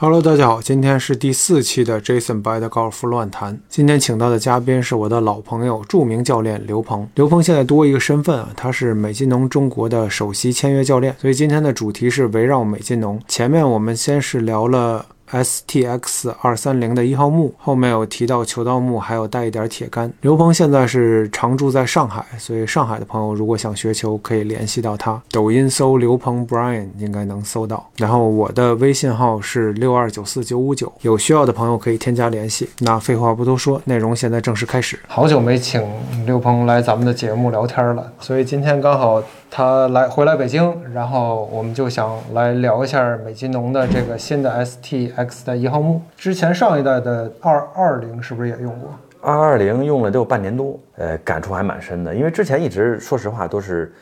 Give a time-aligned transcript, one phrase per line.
[0.00, 3.58] Hello，大家好，今天是第四期的 Jason by the Golf 乱谈。
[3.68, 7.08] 今天请到的嘉宾是我的老朋友、著名教练刘鹏。
[7.16, 11.16] 刘鹏现在多一个身份啊，他是美津浓中国的首席签约教练。
[11.20, 13.20] 所以今天的主题是围绕美津浓。
[13.26, 15.04] 前面我们先是聊了。
[15.30, 20.12] S T X 二三零的一号木，后面有提到球道木，还有带一点铁杆。
[20.20, 25.20] 刘鹏现在是常住在上海，所以上海的朋友如果想学球，可以联系到他。
[25.30, 27.88] 抖音搜刘鹏 Brian 应该能搜到。
[27.96, 32.68] 然后我的微信号是六二九四九五九，有需要的朋友可以添加联系。
[32.78, 34.98] 那废话不多说，内容现在正式开始。
[35.06, 35.82] 好久没请
[36.26, 39.22] 刘鹏来咱们的节目聊天了，所以今天刚好。
[39.50, 46.00] 他来回来北京，然后我们就想来聊一下美津浓的这个新的 STX 的一号木。
[46.16, 48.90] 之前上一代的二二零是不是也用过？
[49.20, 52.14] 二二零用了都有半年多，呃，感触还蛮深的。
[52.14, 53.92] 因为之前一直说实话都是，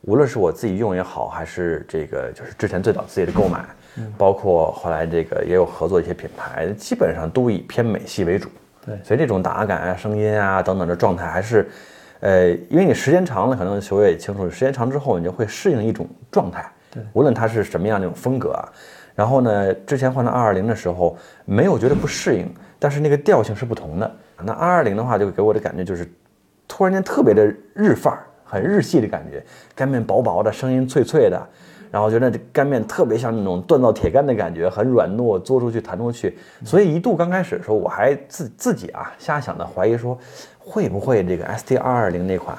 [0.00, 3.60] 无论是我自己用也好，还是这个就是之前最早自己的购买，
[4.16, 8.48] 包括后来这个也有合作一些品牌，基本上都以偏美系为主。
[8.84, 11.68] 对，所以这种打感啊、声音啊等等的状态还是。
[12.24, 16.64] 呃，因为你时间长了，可能球友也清楚，时间长之后，你就会适应一种状态。
[16.90, 18.64] 对，无论它是什么样的一种风格啊。
[19.14, 24.10] 然后呢，之前换到二二零的时候，没有觉得不适应，但是那个调性是不同的。
[24.42, 26.10] 那二二零的话，就给我的感觉就是，
[26.66, 27.44] 突然间特别的
[27.74, 29.44] 日范儿，很日系的感觉，
[29.74, 31.38] 干面薄薄的，声音脆脆的。
[31.90, 36.36] 然后觉得这干面特别像那种锻造铁杆的感觉，很软糯，嘬出去弹出去。
[36.64, 40.18] 所以一度刚开始的时候，我还自自己啊瞎想的怀疑说，
[40.64, 42.56] 会不会这个 S T 二二零那款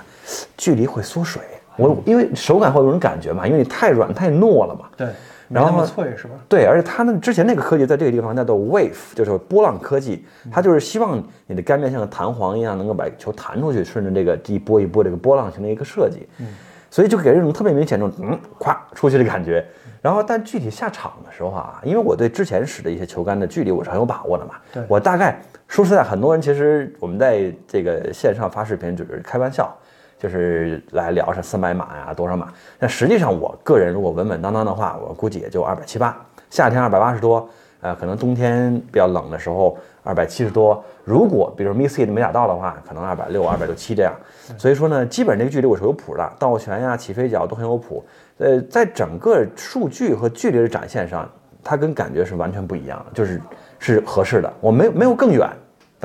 [0.55, 1.41] 距离会缩水？
[1.77, 4.87] 我因为手感会有种感觉嘛，因为你太软太糯了嘛。
[4.95, 5.09] 对，
[5.49, 6.35] 然后脆是吧？
[6.47, 16.27] 对，而且它那之前那个科技在这个地方叫做 Wave，就是波浪科技，它就是希望你的杆面像个弹簧一样，能够把球弹出去，顺着这个一波一波这个波浪形的一个设计。
[16.39, 16.47] 嗯。
[16.89, 19.65] 所以就给人一种特别明显这种嗯，咵出去的感觉。
[20.01, 24.53] 然后，但具体下场的时候啊，因为我对之前使的一些球杆的距离我是很有把握的嘛。
[24.71, 29.75] 对，我大概说实在，很多人其实我们在这个线上发视频只是开玩笑，
[30.17, 32.47] 就是来聊是三百码呀，多少码。
[32.79, 36.15] 但实际上，我个人如果稳稳当当的话，我估计也就二百七八，
[36.49, 37.49] 夏天二百八十多，
[37.81, 40.81] 呃，可能冬天比较冷的时候二百七十多。
[41.03, 44.13] 如果比如 miss it 没打到的话，可能二百六、二百六七这样。
[44.57, 48.05] 所以说呢，基本这个距离我是有谱的，倒旋呀、起飞角都很有谱。
[48.37, 51.29] 呃，在整个数据和距离的展现上，
[51.63, 53.41] 它跟感觉是完全不一样的，就是
[53.79, 54.53] 是合适的。
[54.61, 55.49] 我没有没有更远，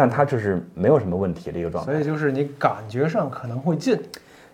[0.00, 1.92] 但它就是没有什么问题的一个状态。
[1.92, 4.00] 所以就是你感觉上可能会进，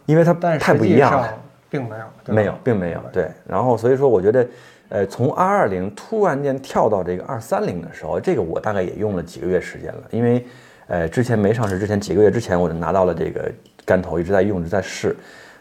[0.06, 1.32] 因为它太不一样了，
[1.70, 3.00] 并没有，没有，并没有。
[3.12, 4.44] 对，然后所以说我觉得。
[4.88, 10.46] 呃，从二二零突然间跳到这个二三零的时候，这个我大概也用了几个月时间了，因为，
[10.86, 13.50] 呃，之前没上市之前几个月之前我就拿到了这个
[13.84, 15.16] 杆头，一直在用，一直在试，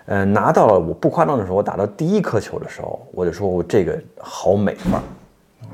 [0.05, 5.03] 呃，拿到了，我不夸张的说，我打到第一颗球的时候，我就说我这个好美范儿，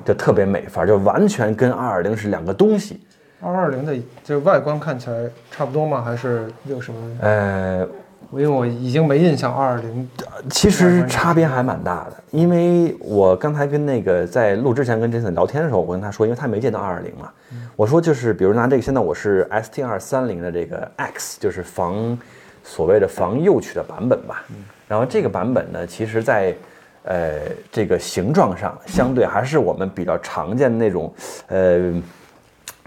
[0.05, 3.01] 就特别美范儿，就完全跟二二零是两个东西。
[3.41, 6.01] 二二零的就外观看起来差不多吗？
[6.01, 7.17] 还是有什么？
[7.21, 7.87] 呃。
[8.33, 10.09] 因为我已经没印象，二二零
[10.49, 12.13] 其实差别还蛮大的。
[12.29, 17.29] 因为我刚才跟那个在录之前跟 Jason 聊天的时候，我跟他说，因为他没见到二二零嘛，
[17.75, 22.17] 我说就是比如拿这个，现在我是 ST 二三零的这个 X，就是防
[22.63, 24.45] 所谓的防右曲的版本吧。
[24.87, 26.55] 然后这个版本呢，其实在
[27.03, 31.13] 呃这个形状上，相对还是我们比较常见的那种，
[31.47, 31.91] 呃，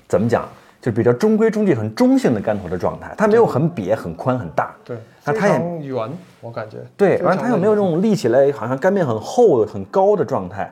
[0.08, 0.48] 怎么讲？
[0.80, 4.76] 就比较中规中矩、很中性的杆头的状态，它没有很瘪、很宽、很大。
[4.84, 6.10] 对，那它也圆，
[6.42, 6.76] 我感觉。
[6.94, 10.70] 对，然后它又没有这种立起来好像杆面很厚、很高的状态。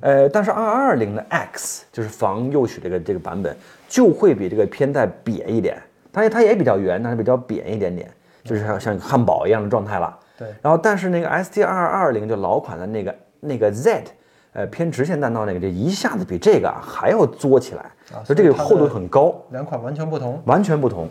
[0.00, 3.56] 呃，但是二二零的 X 就是防右曲这个这个版本，
[3.88, 5.82] 就会比这个偏带瘪一点。
[6.12, 8.10] 它它也比较圆，但是比较扁一点点，
[8.44, 10.14] 就是像像汉堡一样的状态了。
[10.38, 10.48] 对。
[10.60, 14.04] 然后，但是那个 ST 二二零就老款的那个那个 Z。
[14.54, 17.90] 呃，偏直线弹道那个，这一下子比这个还要作起来，
[18.24, 19.34] 所以这个厚度很高。
[19.50, 21.08] 两款完全不同，完全不同。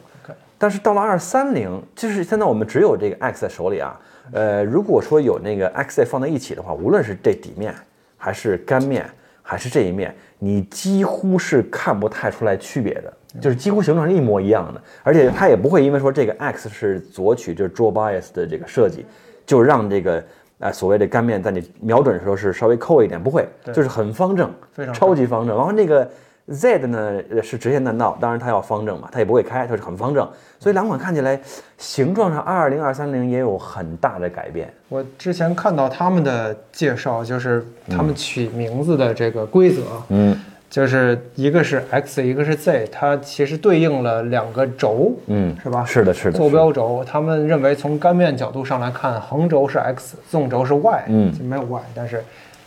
[0.57, 3.99] 但是到了二三零，就是现在我们只有这个 X 在手里啊。
[4.31, 7.75] 呃，如果说有那个 X 放在一起的话，无论是这底面，
[8.17, 9.05] 还是干面，
[9.41, 14.81] 还是这一面，你几乎是看不太出来区别的，就是几乎形状是一模一样的。
[15.03, 19.05] 而且它也不会因为说这个 X 是左曲，就是 draw bias 的这个设计，
[19.45, 20.23] 就让这个。
[20.59, 25.55] 哎，所谓的干面在你瞄准的时候是稍微扣一点，不会，就是很方正，非常超级方正。
[25.55, 26.09] 然后那个
[26.47, 30.27] Z 的呢是直线弹道，当然它要方正嘛，它也不会开，就是很方正。
[30.59, 31.39] 所以两款看起来
[31.77, 34.73] 形状上二二零二三零也有很大的改变。
[34.87, 40.39] 我之前看到他们的介绍，就是他们取名字的这个规则，嗯。
[40.73, 45.85] 就是一个是 X，一个是 Z，它其实对应了两个轴，嗯，是吧？
[45.85, 46.37] 是的，是的。
[46.39, 52.23] 坐标轴，他们认为从干面角度上来看，横轴是 X，纵轴是 Y，嗯，没有 Y，但是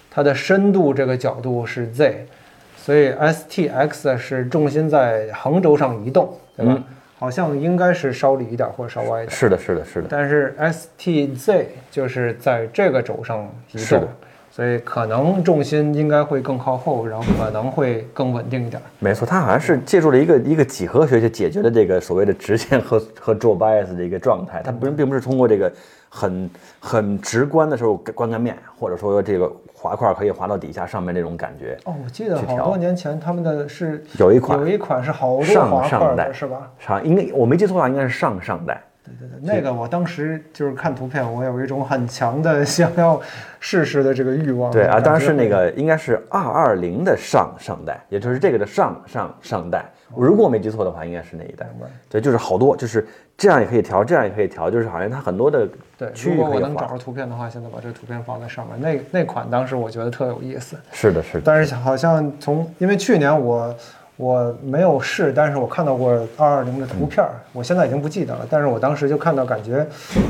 [0.09, 2.29] 它的深度这个角度是 Z，
[2.77, 6.81] 所以 STX 是重心在横轴上移动，对吧？
[7.19, 9.31] 好像应该是稍里一点或者稍歪一点。
[9.31, 10.07] 是的，是的，是的。
[10.09, 14.09] 但是 STZ 就是在这个轴上移动是的，
[14.57, 18.81] 所以可能重心应该会更靠后，然后可能会更稳定一点。
[18.99, 24.63] 没错，它好像是借助了一个一个几何学去解决了这个所谓的直线和 和 draw bias 的一个状态。
[24.65, 25.71] 它不并不是通过这个
[26.09, 26.51] 很
[26.81, 31.77] 很直观的时候观看面，或者说这个滑块可以滑到底下上面那种感觉。
[31.85, 36.67] 哦，我记得好多年前他们的是有一款有一款是好多上滑块上代的，是吧？
[36.79, 38.83] 上应该我没记错的话，应该是上上代。
[39.07, 43.21] 对对对，那个我当时就是看图片，我有一种很强的想要
[43.61, 44.71] 试试的这个欲望。
[44.71, 49.85] 对啊，当然是那个应该是二二零的上上代，也就是这个的上上上代。
[50.15, 51.67] 如果我没记错的话，应该是那一代。
[52.09, 53.05] 对，就是好多，就是
[53.37, 55.69] 这样也可以调，这样也可以调，就是好像它很多的
[55.99, 56.37] 对，区如。
[56.37, 58.81] 果我能找着图片的话，现在把这个图片放在上面。
[58.81, 61.43] 那那款当时我觉得特有意思，是的，是的。
[61.45, 63.75] 但是好像从因为去年我
[64.17, 69.87] 我没有试，但是我看到过二二零的图片儿，我现在已经不记得了，但是我当时就看到感觉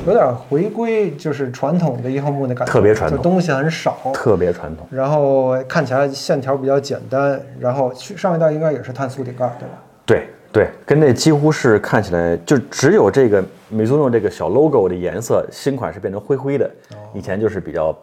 [0.06, 3.96] 有点回归就是传统的一号木的感觉，特别传统就东西很少。
[4.12, 4.86] 特别传统。
[4.90, 9.74] 然后看起来线条比较简单，然后去上一代应该也是碳素顶盖，对吧？
[10.04, 13.40] 对对，跟那几乎是看起来就只有这个
[13.72, 16.68] Mizuno 这个小 logo 的颜色，新款是变成灰灰的，
[17.14, 17.96] 以前就是比较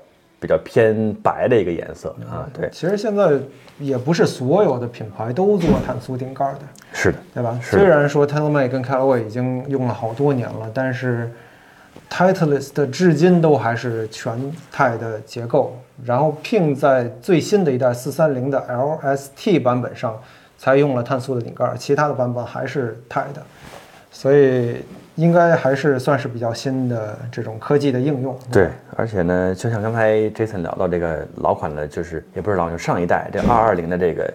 [0.43, 2.45] 比较偏白的一个颜色啊。
[2.53, 3.31] 对，其实现在
[3.79, 6.59] 也不是所有的品牌都做碳素顶盖的，
[6.91, 7.57] 是的，对吧？
[7.61, 11.31] 虽然说 TaylorMade 跟 Callaway 已经用了好多年了，但是
[12.09, 14.37] Titleist 至今都还是全
[14.69, 20.19] 钛的结构，然后 Ping 在最新的一代430的 LST 版本上
[20.57, 23.41] 才用了碳素的顶盖，其他的版本还是钛的，
[24.11, 24.83] 所以
[25.15, 28.37] 应该还是算是比较新的这种科技的应用。
[28.51, 34.33] 对，而且呢，就像刚才 Jason 聊到这个老款的，就是也不是老款，上一代这二二零的这个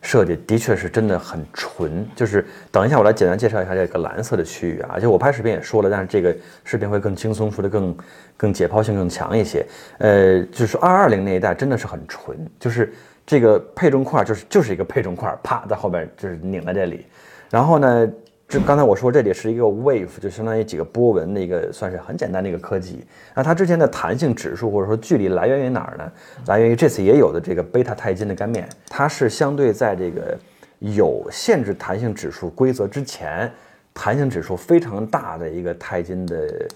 [0.00, 2.06] 设计，的确是真的很纯。
[2.16, 6.34] 就是等一下我来简单介绍一下这个蓝色的区域啊，而且我拍视频也说了，但是这个
[6.64, 7.96] 视频会更轻松，说的更
[8.36, 9.66] 更解剖性更强一些。
[9.98, 12.92] 呃，就是二二零那一代真的是很纯，就是
[13.26, 17.04] 这个配重块就是就是一个配重块，啪在后边就是拧在这里，
[17.50, 18.10] 然后呢。
[18.46, 23.04] 这刚才我说这里是一个 wave，就相当于几个波纹的一个，算是很简单的一个科技。
[23.34, 26.12] 那它之前的弹性指数或者说距离来源于哪儿呢？
[26.46, 30.38] 来源于这次也有的这个贝塔钛金的干面，它是相对在这个
[30.78, 33.50] 有限制弹性指数规则之前，
[33.92, 36.68] 弹性指数非常大的一个钛金的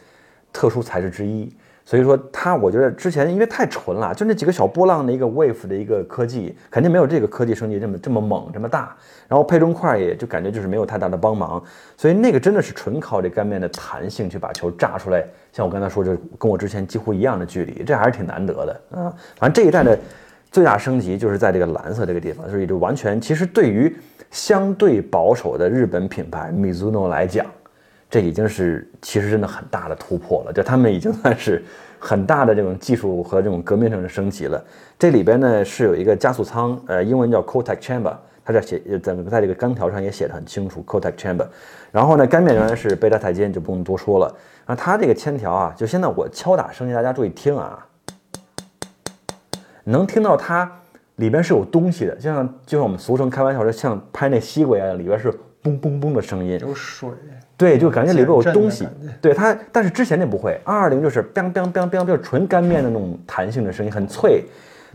[0.53, 1.53] 特殊材质之一。
[1.89, 8.95] 所以说它，我觉得之前因为太纯了，就那几个小波浪的一个 wave 的一个科技，肯定没有这个科技升级这么这么猛这么大。
[9.27, 11.65] 然后配重块也就感觉就是没有太大的帮忙，
[11.97, 19.11] 所以那个真的是纯靠这干面的弹性去把球炸出来，像我刚才说，就跟我之前几乎一样的距离，这还是挺难得的啊。
[19.39, 19.99] 反正这一代的
[20.51, 23.97] 最大升级就是在这个蓝色这个地方，所以就完全其实对于
[24.31, 27.47] 相对保守的日本品牌 Mizuno 来讲，
[28.11, 31.63] 这已经是其实真的很大的突破了，就他们已经算是
[31.99, 34.63] 很大的这种技术和这种革命性的升级了。
[34.99, 38.15] 这里边呢是有一个加速舱，呃，英文叫 Cotec Chamber。
[38.45, 41.47] 它这写在在这个钢条上也写的很清楚，Cotec Chamber。
[41.93, 44.35] 然后呢，干面仍然是贝塔钛金，就不用多说了。
[44.65, 47.87] 然后它这个铅条啊，就现在我敲打声音，大家注意听啊，
[49.85, 50.81] 能听到它
[51.17, 55.31] 里边是有东西的，就像就像我们俗称开玩笑说像拍那西瓜一样，里边是
[55.63, 56.59] 嘣嘣嘣的声音。
[56.61, 57.11] 有水，
[57.59, 58.89] 对，就感觉里边有东西。
[59.21, 64.45] 对它，但是之前那不会，二二零就是 biang biang biang biang，就是纯干面的那种弹性的声音，很脆。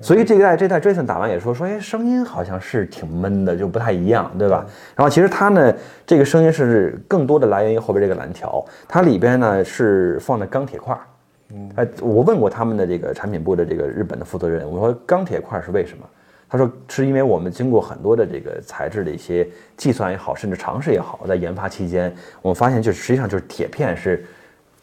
[0.02, 4.66] 所以这一代这代 Jason 打完也说说，哎，声音好像是挺闷的，就不太一样，对吧？
[4.96, 5.74] 然后其实它呢，
[6.08, 10.98] 这个声音是更多的来源于后边这个蓝条，它里边呢是放的钢铁块
[11.76, 16.04] 哎，我问过他们的这个产品部的这个日本的负责人，我说钢铁块是为什么？
[16.54, 19.46] 他说是因为我们经过很多的这个材质的一些
[19.76, 24.24] 计算也好，甚至尝试也好，在研发期间，我们发现就是实际上就是铁片是。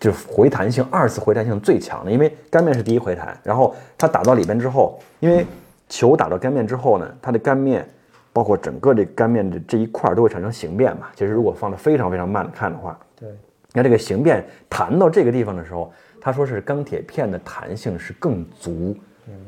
[0.00, 5.44] 就是回弹性，二次回弹性最强的，因为干面是第一回弹，然后它打到里边之后，因为
[5.90, 7.86] 球打到干面之后呢，它的干面，
[8.32, 11.08] 包括整个这干面的这一块都会产生形变嘛。
[11.14, 13.28] 其实如果放的非常非常慢的看的话，对，
[13.74, 18.96] 那这个形变弹到这个地方的时候，他说是钢铁片的弹性是更足、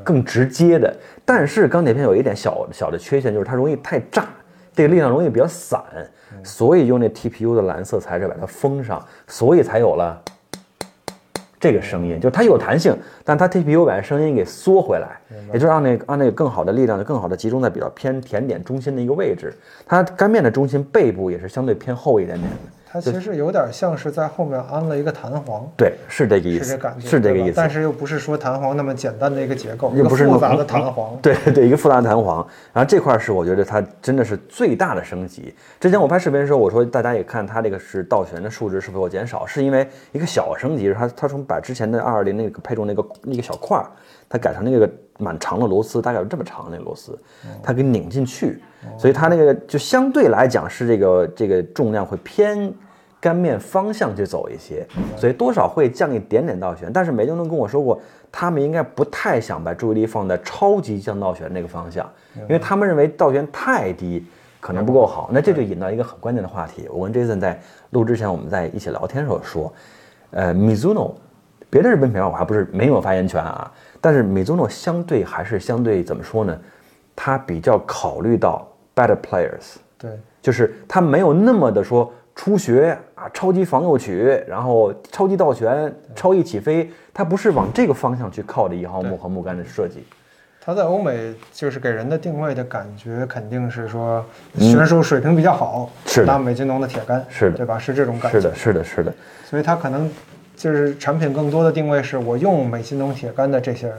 [0.03, 0.95] 更直接的。
[1.25, 4.27] 但是钢铁片有一点小小的缺陷，就是它容易太炸，
[4.75, 5.83] 这个力量容易比较散，
[6.43, 10.23] 所以用那 TPU 的蓝色材质把它封上，所以才有了。
[11.61, 15.21] 这个声音，就它有弹性，但它 TPU 把声音给缩回来，
[15.53, 19.55] 也就是让那个让那个更好的力量就更好的集中在比较偏甜点中心的一个位置。
[19.87, 22.57] 它干面的中心背部也是相对偏厚一点点的。
[22.93, 27.55] 它其实有点像是在后面安了一个弹簧，对，是这个意思，是这感觉，是这个意思。
[27.57, 31.19] 但是又不是说弹簧那么简单的一个结构，又不是复杂的弹簧。
[31.23, 32.47] 对对，一个复杂的弹簧。
[32.71, 35.55] 然后这块是我觉得它真的是最大的升级。
[35.81, 43.89] 之前我拍视频的时候，我说大家也看它这个是倒悬的数值是否有减少，是因为一个小升级，它它从把之前的二二零那个配重那个那个小块儿，
[44.29, 44.87] 它改成那个
[45.19, 47.19] 蛮长的螺丝，大概有这么长那个螺丝，
[47.63, 48.63] 它给拧进去，
[48.99, 52.73] 所以它那个就相对来讲是这个这个重量会偏。
[53.21, 54.85] 干面方向去走一些，
[55.17, 56.93] 所以多少会降一点点倒悬。
[56.93, 57.97] 但是美津浓跟我说过，
[58.33, 62.05] 他们应该不太想把注意力放在超级降倒悬那个方向，
[62.35, 64.27] 因为他们认为倒悬太低
[64.59, 65.31] 可能不够好。
[65.33, 66.89] 那这就引到一个很关键的话题。
[66.91, 67.57] 我跟 Jason 在
[67.91, 69.73] 录之前我们在一起聊天的时候说，
[70.33, 71.13] 呃，Mizuno，
[71.71, 76.55] 别的日本品牌我还不是没有发言权啊，但是 Mizuno 相对还是相对怎么说呢？
[77.17, 80.11] 他比较考虑到 better players，对，
[80.43, 82.13] 就是他没有那么的说。
[82.35, 90.03] 初学啊，超级防右曲，然后超级倒旋，超翼起飞，它不是往这个方向去靠的一号木和木杆的设计。
[90.59, 94.25] 它在欧美就是给人的定位的感觉，肯定是说
[94.59, 97.79] 选手水平比较好，是搭美津浓的铁杆，是的对吧？
[97.79, 98.41] 是这种感觉。
[98.41, 99.15] 是的，是的，是的。
[99.45, 100.11] 所以它可能
[100.57, 103.97] 就是产品更多的定位是我用美津浓铁杆的这些人，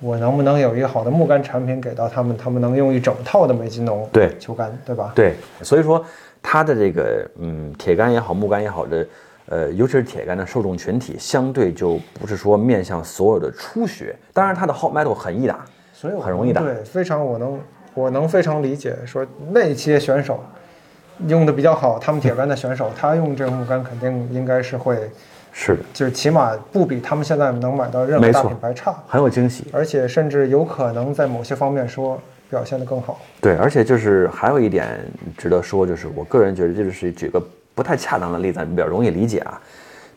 [0.00, 5.12] 我能不能有一个好的木杆产品给到他们，他们能用一整套的美津浓对球杆，对吧？
[5.14, 6.04] 对，所以说。
[6.44, 9.06] 它的这个嗯，铁杆也好，木杆也好的，
[9.46, 14.12] 呃，尤其是铁杆的受众群体，相对就不是说面向所有的初学。
[14.32, 16.60] 当然，它的 hot metal 很易打，所以很容易打。
[16.60, 17.60] 对，非常我能
[17.94, 20.42] 我能非常理解，说那些选手
[21.28, 24.98] 用的比较好，他们铁杆的选手，他用这个木杆肯定应该是会，
[25.52, 32.20] 是的，就是起码不比他们现在能买到任何大品牌差，很有惊喜，而且甚至有可能在某些方面说。
[32.52, 33.18] 表现得更好。
[33.40, 34.86] 对，而且就是还有一点
[35.38, 37.42] 值得说，就是我个人觉得，这就是举个
[37.74, 39.58] 不太恰当的例子，比较容易理解啊。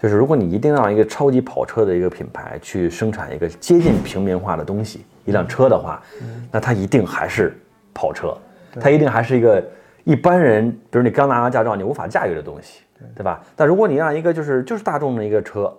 [0.04, 6.04] 就是如果你一定让一个超级跑车的一个品牌去生产一个接近平民化的东西，一辆车的话，
[6.52, 7.58] 那它一定还是
[7.94, 8.38] 跑车，
[8.82, 9.64] 它一定还是一个
[10.06, 12.84] 一般人，比如你刚拿完驾照，你无法驾驭的东西，
[13.14, 13.44] 对吧？
[13.58, 15.72] 但如果你让一个就是就是大众的一个车，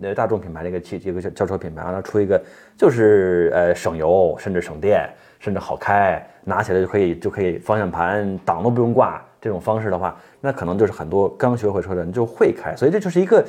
[0.00, 2.42] 那大众品牌的一个汽一个轿车品牌，让它出一个
[2.76, 5.08] 就是呃省油甚至省电。
[5.40, 9.22] 甚至好开，拿起来就可以，就可以方向盘挡都不用挂。
[9.42, 12.74] 这种方式的话，那可能就是很多刚学会车的人就会开。
[12.74, 13.44] 所以这就是一个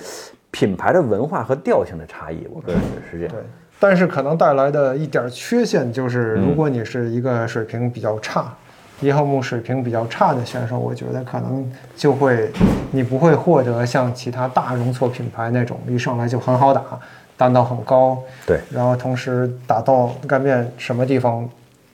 [0.51, 2.45] 品牌的文化和调性的差异。
[2.53, 3.33] 我个人觉得是这样。
[3.33, 3.41] 对，
[3.79, 8.53] 但是可能带来的一点缺陷就是，如果你是一个水平比较差、
[9.01, 12.51] 一号木水平比较差的选手，我觉得可能就会
[12.91, 16.81] 你不会获得像其他大容错品牌那种一上来就很好打，
[17.37, 21.47] 弹道很高，对，然后同时打到干面什么地方。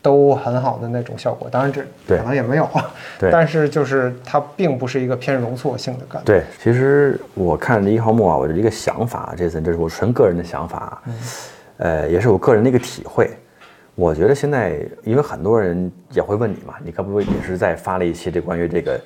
[0.04, 1.84] 都很好的那种效果，当然这
[2.18, 2.68] 可能也没有，
[3.32, 6.26] 但是就是它并不是一个偏容错性的感觉。
[6.26, 11.00] 对，其实我看这一号木啊，我的一个想法，这次这是我纯个人的想法，
[11.78, 13.30] 呃，也是我个人的一个体会。
[14.02, 19.00] 我觉得现在，因为很多人也会问你嘛，你可不也是在发了一期这关于这个，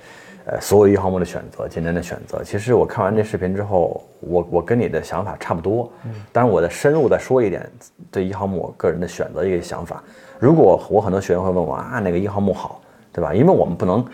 [0.46, 2.42] 呃，所有一号木的选择，今年的选择。
[2.46, 7.70] 其实我看完这视频之后，我我跟你的想法差不多，嗯，当然我再深入再说一点
[8.10, 10.02] 对一号木我个人的选择一个想法。
[10.40, 12.80] 如果我很多学员会问我啊，哪个一号木好，
[13.12, 13.34] 对吧？
[13.34, 14.06] 因为我们不能，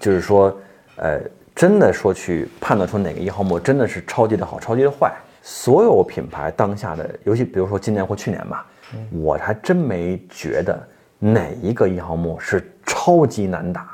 [0.00, 0.52] 就是说，
[0.96, 1.20] 呃，
[1.54, 5.14] 真的说去判断出哪个一号木真的是超级的好，超级的坏。
[5.42, 8.66] 所有品牌当下的，尤其比如说今年或去年吧，
[9.10, 10.78] 我还真没觉得
[11.18, 13.88] 哪一个一号木是超级难打，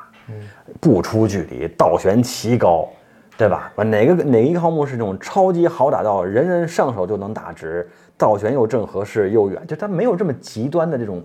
[0.81, 2.89] 不出距离，倒悬奇高，
[3.37, 3.73] 对吧？
[3.77, 11.23] 哪个哪一号木是这种超级好打到人人上手就能打直，倒悬又正合适又远，就它没有这么极端的这种。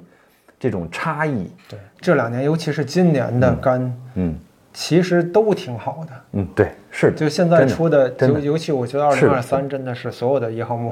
[0.62, 4.38] 这种差异，对这两年，尤其是今年的杆，嗯，
[4.74, 10.92] 其实都挺好的，嗯，对，是，就现在出的，尤尤其我觉得二零二三真的是所有的一号木，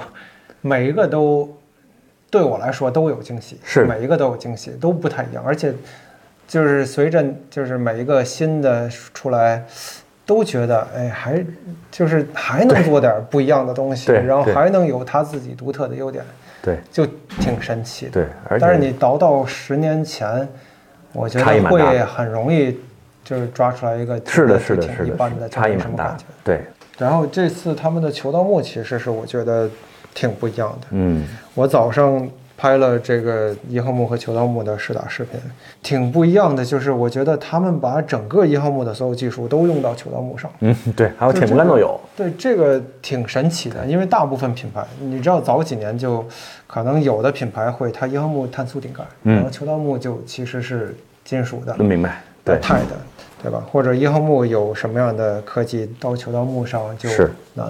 [0.61, 1.53] 每一个都
[2.29, 5.73] 对我来说都有惊喜，是每一个都有惊喜，都不太一样，而且
[6.47, 9.63] 就是随着就是每一个新的出来，
[10.25, 11.45] 都觉得哎还
[11.89, 16.23] 就是还能做点不一样的东西，然后还能有他自己独特的优点。
[16.61, 17.05] 对，就
[17.39, 18.11] 挺神奇的。
[18.11, 20.45] 对，但是你倒到十年前，
[21.13, 22.77] 我觉得会很容易，
[23.23, 26.17] 就是抓出来一个是的，是的，是的，一般的差异蛮大。
[26.43, 26.61] 对。
[26.97, 29.69] 然后这次他们的球道木其实是我觉得
[30.17, 30.87] 挺不一样的。
[30.91, 31.23] 嗯。
[31.53, 32.27] 我早上。
[32.59, 35.39] 拍了这个一号木和球道木的试打视频，
[35.83, 36.65] 挺不一样的。
[36.65, 40.49] 就是我觉得他们把整个一号木的所有技术都用到球道木上。
[40.61, 41.99] 嗯，对，还有铁木杆都有。
[42.15, 43.85] 对，这个挺神奇的。
[43.85, 46.25] 因为大部分品牌，你知道早几年就
[46.65, 51.77] 可能有的品牌会，它一号木碳素顶盖，然后球道木就其实是金属的。
[51.77, 52.23] 明白。
[52.43, 52.57] 对。
[52.59, 52.97] 钛的，
[53.43, 53.63] 对吧？
[53.71, 57.67] 或者一号木有什么样的科技到球道木上就是难，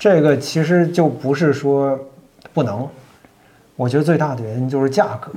[0.00, 1.98] 这个其实就不是说
[2.54, 2.88] 不能，
[3.76, 5.30] 我觉得最大的原因就是价格，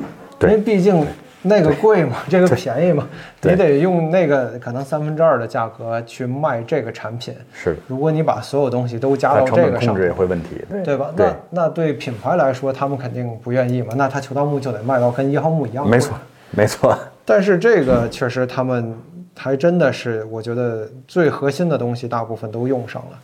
[0.47, 1.05] 因为毕竟
[1.41, 3.05] 那个贵嘛， 这个便宜嘛，
[3.41, 7.35] 你得用那个可能三分之二的价格去卖这个产品。
[7.51, 11.11] 是，如果你把所有东西都加到这个上，控制也会问题，对吧？
[11.17, 15.85] 那那对品牌来说，他们肯定不愿意嘛，那他球道木就得卖到跟一号木一样。
[15.85, 16.17] 没错，
[16.51, 16.97] 没错。
[17.25, 18.97] 但是这个确实他们。
[19.35, 23.19] 还真的是，我觉得最核心的东西大部分都用上了，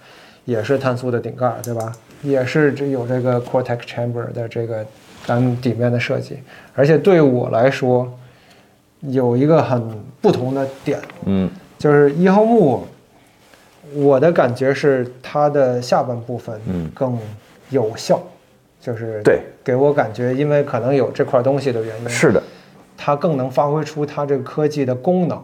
[0.49, 1.93] 也是碳素的顶盖，对吧？
[2.23, 4.85] 也是这有这个 Cortex Chamber 的这个
[5.25, 6.39] 单底面的设计，
[6.73, 8.11] 而且对我来说
[9.01, 9.81] 有一个很
[10.19, 12.81] 不同的点，嗯，就是一号木，
[13.93, 16.59] 我的感觉是它的下半部分
[16.93, 17.17] 更
[17.69, 18.19] 有效，
[18.81, 22.41] 就是对，给我感觉，因为可能有这块东西的原因，是的，
[22.97, 25.41] 它更能发挥出它这个科技的功能。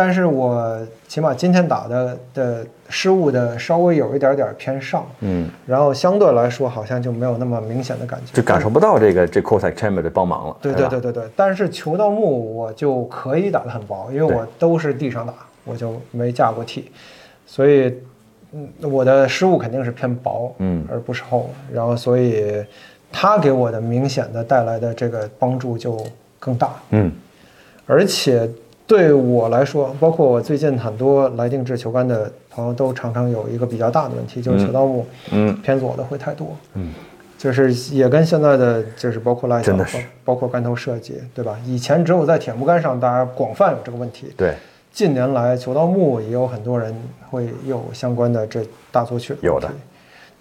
[0.00, 0.78] 但是我
[1.08, 10.56] 起码今天打的的失误的稍微有一点点偏上，嗯，然后相对来说好像就没有那么明显的感觉，就感受不到这个这 Cortex Chamber 的帮忙了。
[10.62, 11.24] 对对对对对。
[11.34, 16.92] 但是球到木我就可以打得很薄，因为我都是地上打，我就没架过 T，，
[17.44, 17.92] 所以
[18.52, 21.50] 嗯我的失误肯定是偏薄，嗯，而不是厚。
[21.72, 22.64] 然后所以
[23.10, 25.98] 他给我的明显的带来的这个帮助就
[26.38, 27.10] 更大，嗯，
[27.84, 28.48] 而且。
[28.88, 36.94] 对我来说，包括我最近很多来定制球杆的朋友，都常常有一个比较大的问题，就是球道木，嗯，偏左的会太多，嗯，
[37.36, 39.76] 就是也跟现在的就是包括拉脚，
[40.24, 41.58] 包括杆头设计，对吧？
[41.66, 44.54] 以前只有在铁木杆上，大家广泛有这个问题，对。
[44.90, 46.92] 近年来，球道木也有很多人
[47.28, 49.68] 会有相关的这大作曲有的，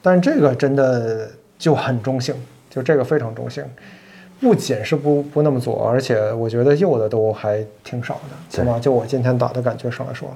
[0.01, 2.33] 但这个真的就很中性，
[2.69, 3.63] 就这个非常中性。
[4.39, 10.29] 不仅是不不那么左，而且我觉得右的都还挺少的，起码就我今天打的感觉上来说，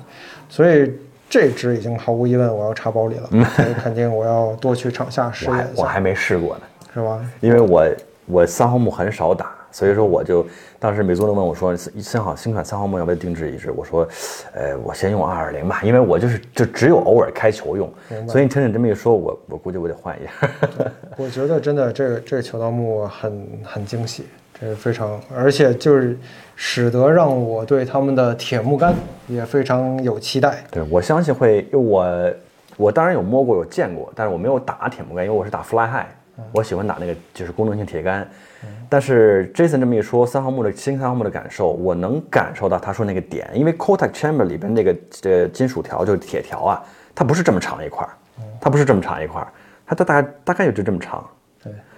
[0.49, 0.91] 所以
[1.29, 3.29] 这支已经毫无疑问我要插包里了，
[3.81, 5.67] 肯定我要多去场下试验。
[5.75, 6.61] 我还没试过呢，
[6.93, 7.19] 是吧？
[7.39, 7.87] 因为我
[8.25, 9.51] 我三号木很少打。
[9.71, 10.45] 所以说，我就
[10.79, 14.07] 当时美租人问我说：“新好新款三号木要不要定制一支？”我说
[14.53, 17.91] ：“呃，我先用二二零吧，因为我就是就只有偶尔开球用。
[18.27, 20.31] 所以你听你这么一说，我我估计我得换一下。
[21.17, 24.25] 我觉得真的，这个这个球道木很很惊喜，
[24.59, 26.17] 这是非常，而且就是
[26.55, 28.93] 使得让我对他们的铁木杆
[29.27, 30.63] 也非常有期待。
[30.69, 32.33] 对我相信会，因为我
[32.77, 36.07] 我当然有摸过有见过，但是我没有打铁木杆，因为我是打 Fly High，
[36.51, 38.27] 我喜欢打那个就是功能性铁杆。
[38.87, 46.83] 但是 Jason 这么一说，三号木的新三号木的感受，我能感受到他说那个点，因为 Cortex Chamber 里边那个呃金属条就是铁条啊，
[47.15, 48.11] 它不是这么长一块儿，
[48.59, 49.47] 它不是这么长一块儿，
[49.85, 51.27] 它大大概大概也就这么长。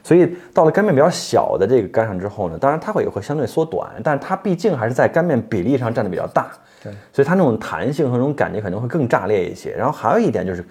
[0.04, 6.52] 对，所以到了干面比较小的这个杆上之后呢，当然它会也会相对缩短，但是它毕竟还是在干面比例上占的比较大。
[6.84, 9.72] 对，所以它那种弹性和那种感觉可能会更炸裂一些。
[9.72, 10.63] 然后还有一点就是。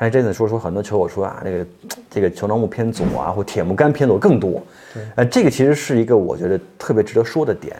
[0.00, 1.66] 哎，这次说说很多球友说啊，那个
[2.08, 4.52] 这个球状木偏左啊，或铁木杆偏左更多。
[4.94, 7.76] 对，呃，这个其实是一个我觉得特别值得说的点。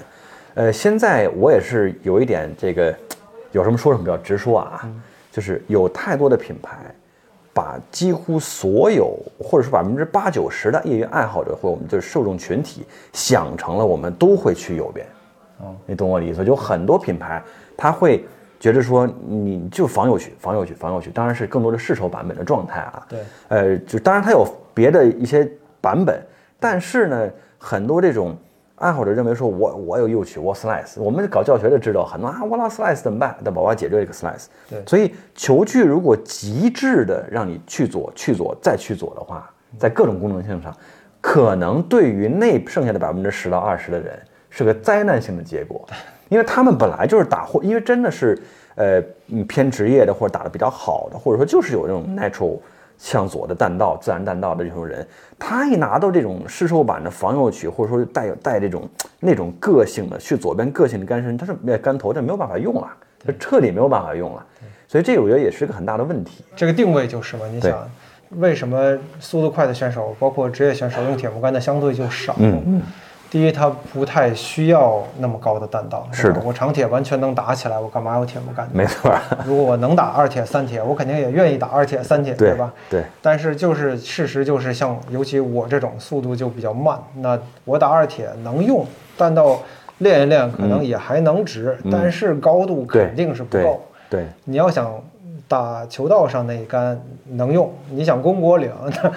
[0.53, 2.95] 呃，现在我也是有一点这个，
[3.53, 4.87] 有什么说什么，比较直说啊，
[5.33, 6.77] 就是有太多的品牌，
[7.61, 15.07] 把几乎所有或者说百分之八九十的业余爱好者或我们就是受众群体想成了我们都会去右边。
[15.59, 16.45] 哦，你懂我的意思？
[16.45, 17.43] 就很多品牌
[17.77, 18.25] 他会。
[18.61, 23.07] 觉得说你就防右曲，防右曲，防右曲，当然是更多的试售版本的状态啊。
[23.09, 23.19] 对，
[23.49, 26.23] 呃，就当然它有别的一些版本，
[26.59, 28.37] 但是呢，很多这种
[28.81, 33.37] 爱好者认为说，我我有右曲，我 slice，我们搞教学的知道很多啊，我拉 slice 怎么办？
[33.45, 34.47] 那宝宝解决这个 slice。
[34.71, 40.75] 对，所以球具如果极致的让你去左去左再去左的话，在各种功能性上，
[41.21, 45.87] 可能对于那剩下的百分之十到二十的人是个灾难性的结果。
[46.31, 48.41] 因为他们本来就是打或，因为真的是，
[48.77, 49.03] 呃，
[49.47, 52.57] 偏职业的或者打的比较好的，或者说就是有这种 natural
[53.01, 55.05] 向左的弹道、自然弹道的这种人，
[55.39, 58.87] 他一拿到这种试售版的防右曲，或者说带有带这种
[59.19, 62.87] 那种个性的去左边个性的杆身，他是杆头，这没有办法用了，
[63.27, 64.47] 就彻底没有办法用了。
[64.87, 66.45] 所以这个我觉得也是个很大的问题。
[66.55, 67.91] 这个定位就是嘛，你想，
[68.37, 72.35] 为什么速度快的选手，包括职业选手用铁木杆的相对就少？
[72.39, 72.83] 嗯嗯。
[73.31, 78.69] 第一，它不太需要那么高的弹道，是的，我长铁完全能打起来，我干嘛要铁木杆？
[78.73, 79.15] 没错，
[79.47, 82.73] 如果我能打二铁、三铁，我肯定也愿意打二铁、三铁，对吧？
[82.91, 83.05] 对。
[83.23, 88.85] 但是就是事实就是，像尤其我这种速度就比较慢，那我打二铁能用，
[89.17, 89.61] 弹道
[89.99, 93.81] 练一练可能也还能值，但是高度肯定是不够。
[94.09, 94.93] 对，你要想
[95.47, 99.13] 打球道上那一杆能用，你想攻果岭那。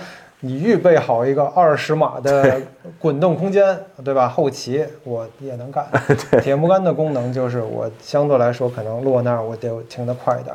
[0.45, 2.60] 你预备好一个二十码的
[2.99, 4.27] 滚动空间， 对吧？
[4.27, 5.88] 后骑我也能干。
[6.43, 10.53] 铁木杆的功能就是我相对来说可能落那儿我得停得快一点，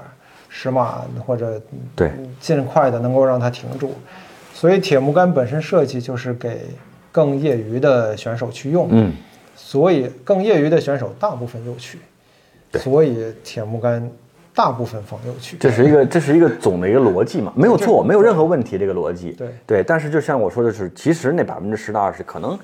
[0.51, 1.59] 十码或者
[1.97, 3.95] 对尽快的能够让它停住。
[4.53, 6.67] 所以铁木杆本身设计就是给
[7.11, 9.15] 更业余的选手去用，嗯，
[9.57, 11.99] 所以更业余的选手大部分右曲，
[12.71, 14.11] 对所以铁木杆
[14.59, 15.57] 大部分放右曲。
[15.61, 19.31] 这是一个这是一个总的一个逻辑嘛，没有错，没有任何问题，这个逻辑。
[19.31, 22.59] 对对，但是就像我说的是，其实那百分之十到二十，可能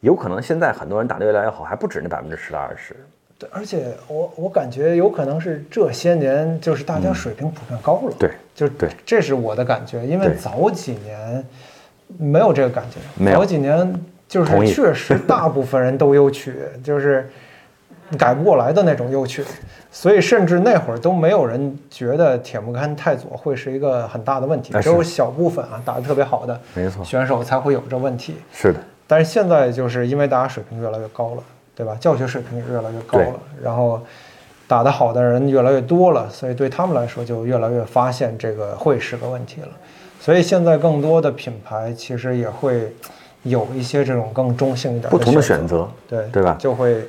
[0.00, 2.96] 有可能现在很多人打得越来越好，还不止那百分之十到二十。
[3.38, 11.44] 对，而且我我感觉有可能是这些年就是大家水平普遍高了，嗯对，就是对这是我的感觉，因为早几年
[12.16, 13.92] 没有这个感觉，没有早几年
[14.26, 17.28] 就是确实大部分人都有曲，就是
[18.18, 19.44] 改不过来的那种优曲，
[19.90, 27.04] 所以甚至那会儿都没有人觉得铁木杆太左会是一个很大的问题哎，只有小部分啊打得特别好的没错。
[27.04, 28.36] 选手才会有这问题。
[28.52, 31.42] 是的，但是现在就是因为大家水平越来越高了，
[31.74, 31.96] 对吧？
[31.98, 34.00] 教学水平也越来越高了，然后
[34.68, 39.68] 打得好的人越来越多了，所以对他们来说就越来越发现这个会是个问题了。
[40.20, 42.94] 所以现在更多的品牌其实也会
[43.42, 46.56] 有一些这种更中性一点不同的选选择，对对吧？
[46.58, 47.06] 就会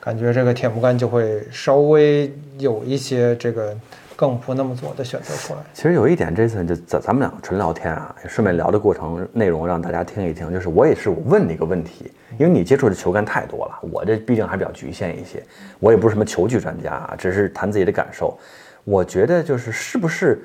[0.00, 3.76] 感觉这个铁木杆就会稍微有一些这个
[4.16, 5.60] 更不那么做的选择出来。
[5.74, 10.52] 其实有一点这次就咱咱们两个纯聊天啊，顺便聊的过程内容让大家听一听。
[10.52, 15.42] 就是我也是我问你一个问题，因为你接触的球杆太多了，我这毕竟还比较局限一些，
[15.78, 18.38] 我也不是什么球具专家啊，只是谈自己的感受。
[18.84, 20.40] 我觉得就是是不是，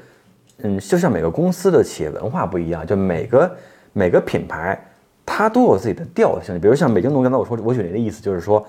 [0.64, 3.56] 嗯，就像每个公司的企业文化不一样，就每个
[3.94, 4.78] 每个品牌
[5.26, 6.60] 它都有自己的调性。
[6.60, 8.66] 比如像北京农，刚才我说我举你的意思就是说，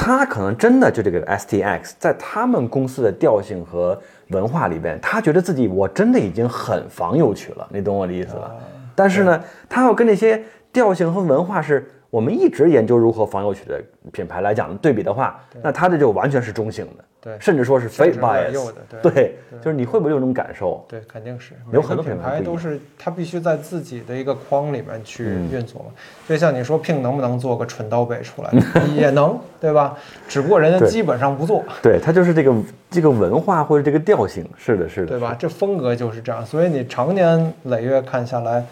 [0.00, 8.48] 他可能真的就这个 STX 在他们公司的调性和文化里边，他觉得自己我真的已经很防右曲了，你懂我的意思吧？
[8.94, 10.40] 但是呢，他要跟那些
[10.72, 17.36] 调性和文化是我们一直研究如何防右曲的品牌来讲对比的话，那它这就完全是中性的，对。
[17.38, 19.12] 甚至说是甚 fake 至有点 bias，的对。
[19.12, 20.82] 对，就是你会不会有这种感受？
[20.88, 21.52] 对，肯定是。
[21.70, 25.90] 有很多品品牌都是它必须在自己的一个框里面去嗯运作嘛。
[26.26, 28.50] 就像你说 Ping 能不能做个纯刀背出来，
[28.96, 29.94] 也能，对吧？
[30.26, 32.54] 只不过人家基本上不做，对，它就是这个
[32.90, 35.36] 这个文化或者这个调性，是的，是的，对吧？
[35.38, 38.64] 这风格就是这样，所以你常年累月看下来，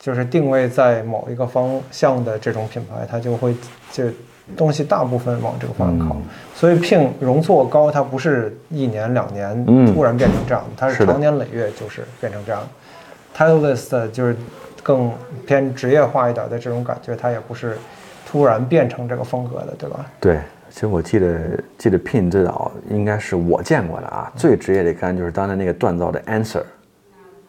[0.00, 3.54] 就是定位在某一个方向的这种品牌，它就会
[3.92, 4.04] 就
[4.56, 6.16] 东西大部分往这个方向靠。
[6.16, 6.22] 嗯
[6.54, 12.60] 所以 Ping 容错高，它不是一年两年嗯突然变成这样，它是长年累月就是变成这样。
[13.34, 14.36] Titleist 就是
[14.82, 15.10] 更
[15.46, 17.78] 偏职业化一点的这种感觉，它也不是
[18.26, 20.04] 突然变成这个风格的，对吧？
[20.20, 21.38] 对，其实我记得
[21.78, 26.62] 记得 Pin 最早应该是我见过的啊，最职业的杆就是当年那个锻造的 Answer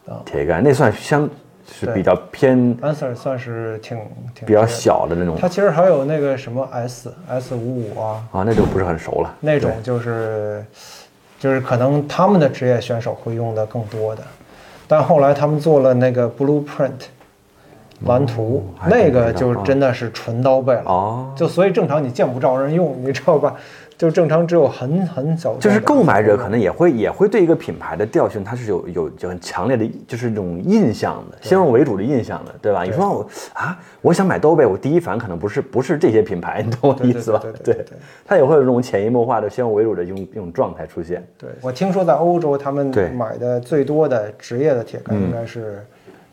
[0.06, 1.28] 啊铁杆，那算相
[1.70, 3.98] 是比较偏 Answer 算是挺
[4.34, 9.34] 挺比较小的那种它其实还有那个什么 S S 五五啊，啊，那就不是很熟了。
[9.40, 10.64] 那种就是
[11.38, 14.22] 就是可能他们的职业选手会用的更多的，
[14.86, 16.90] 但后来他们做了那个 Blueprint
[18.06, 20.82] 蓝图，那个就真的是纯刀背了。
[20.86, 23.54] 哦，就所以正常你见不着人用，你知道吧？
[24.02, 32.82] 就正常只有很很小，就是购买者可能也会也会对一个品牌的调性，它是有有有很强烈的，就是这种印象的，先入为主的印象的，对吧？
[32.82, 37.40] 你说我啊，我想买兜背，我第一反应可能不是不是这些品牌，你懂我的意思吧？
[37.62, 37.84] 对
[38.26, 41.24] 它也会有这种潜移默化的先入为主的一种一种状态出现。
[41.38, 45.22] 对我听说在欧洲他们买的最多的职业的铁杆嗯。
[45.22, 45.86] 应该是、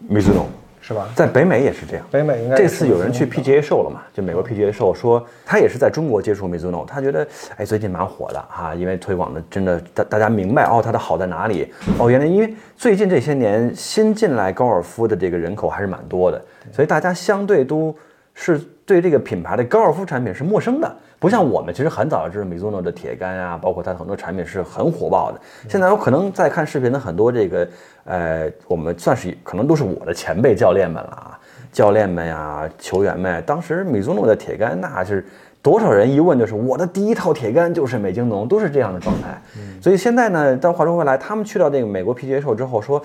[0.10, 0.45] Mizuno
[0.89, 1.08] 是吧？
[1.15, 2.06] 在北美也是这样。
[2.10, 4.02] 北美应该这次有人去 PGA 秀了嘛？
[4.12, 17.95] 就美国 PGA 秀说他也是在中国接触 Mizuno，他觉得哎最近蛮火的哈、因为推广的真的大大家明白哦它的好在哪里哦原来因为最近这些年新进来高尔夫的这个人口还是蛮多的，所以大家相对都
[18.34, 25.39] 是对这个品牌的高尔夫产品是陌生的，不像我们其实很早就知道 Mizuno 的铁杆啊，包括它的很多产品是很火爆的。
[25.69, 27.67] 现在我可能在看视频的很多这个
[28.06, 31.39] 呃，我们算是可能都是我的前辈教练们了啊。
[31.71, 35.23] 教练们呀、球员们，当时米 zuno 的铁杆那是
[35.62, 39.39] 多少人一问就是我的第一套铁杆就是美津浓，都是这样的状态。
[39.80, 42.99] 所以现在呢，但话说回来，他们去到这个美国 PGA 秀之后说。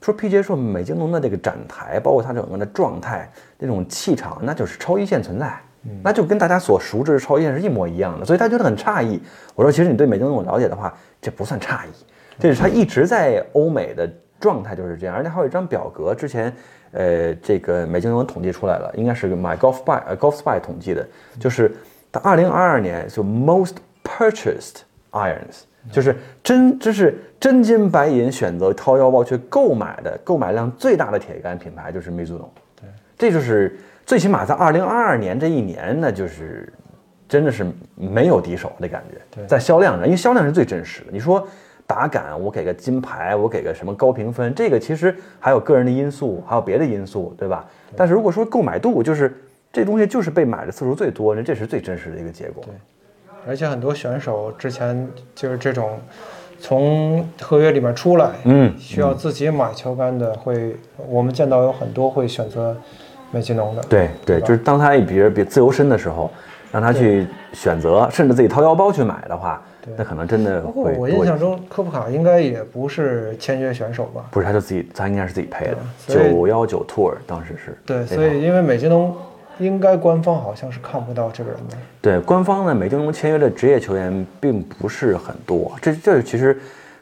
[0.00, 5.60] 说 PGA 说美津浓的这个展台，包括它整个的状态、那种气场，那就是超一线存在，
[6.02, 9.20] 那就跟大家所熟知的超一线是一模一样的，所以他觉得很诧异。
[9.54, 11.90] 我说，其实你对美津浓了解的话，这不算诧异，
[12.38, 14.10] 这是他一直在欧美的
[14.40, 16.50] 状态就是这样，而且还有一张表格，之前
[16.92, 21.06] 呃这个美津浓统计出来了，应该是 My Golf Spy 呃 Golf Spy 统计的，
[21.38, 21.76] 就是
[22.10, 24.80] 到二零二二年就 Most Purchased
[25.12, 25.64] Irons。
[25.90, 32.48] 就是真，这是真金白银选择掏腰包去购买的，购买量最大的铁杆品牌就是 Mizuno。
[33.16, 36.72] 这就是最起码在二零二二年这一年呢，就是
[37.28, 41.08] 真的是没有敌手的感觉，在销量上，因为销量是最真实的。
[41.12, 41.46] 你说
[41.86, 47.66] 打杆，我给个金牌，我给个什么高评分，这个其实还有个人的因素，还有别的因素，对吧？
[47.96, 49.34] 但是如果说购买度，就是
[49.72, 52.64] 这东西就是被买的次数最多，那这是最真实的一个结果。
[52.64, 52.74] 对，
[53.46, 55.98] 而且很多选手之前就是这种。
[56.62, 60.76] 从合约里面出来，嗯，需要自己买球杆的，会
[61.08, 62.76] 我们见到有很多会选择
[63.30, 63.82] 美津浓的。
[63.84, 66.30] 对对，就是当他比如比自由身的时候，
[66.70, 69.62] 让他去选择，甚至自己掏腰包去买的话，
[69.96, 70.94] 那可能真的会。
[70.98, 74.26] 我印象中，科普卡应该也不是签约选手吧？
[74.30, 75.78] 不是，他就自己，他应该是自己配的。
[76.06, 77.74] 九幺九 Tour 当时是。
[77.86, 79.16] 对，所以因为美津浓。
[79.60, 81.76] 应该官方好像是看不到这个人的。
[82.00, 85.70] 对，官方呢，美津浓签约的职业球员并不是很多。
[85.80, 86.58] 这这其实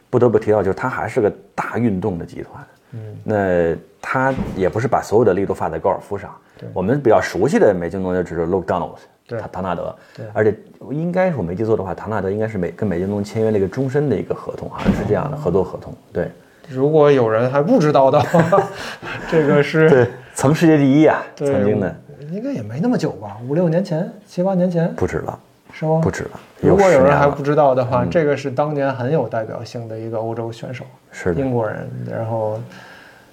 [0.09, 2.67] 不得不提到，就是他还是个大运动的集团。
[2.91, 6.29] 嗯，那他也不是把所有的力都放在高尔夫上。
[6.57, 9.95] 对，我们比较熟悉的美津浓就只是 Luke Donald，对，唐纳德。
[10.17, 10.53] 对，而且
[10.91, 15.93] 应该是我没记错的话，唐纳德应该是美跟美津浓签约了一个终身的一个合同，好像是这样的合作合同。
[16.11, 16.29] 对，
[16.67, 18.63] 如果有人还不知道的话，
[19.31, 21.95] 这个是对，曾世界第一啊，曾经的。
[22.31, 25.39] 应该也没那么久吧，五六年前、七八年前，不止了，
[25.73, 25.99] 是吗？
[26.01, 26.39] 不止了。
[26.61, 32.59] 如果有人还不知道的话，这个是当年很有代表性的一个欧洲选手，是英国人，然后